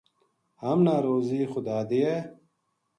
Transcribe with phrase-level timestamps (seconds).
[0.63, 2.13] ہم نا روزی خدا دیے